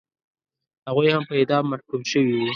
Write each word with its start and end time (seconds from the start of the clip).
هغوی 0.89 1.09
هم 1.15 1.23
په 1.29 1.33
اعدام 1.39 1.65
محکوم 1.71 2.01
شوي 2.11 2.33
وو. 2.35 2.47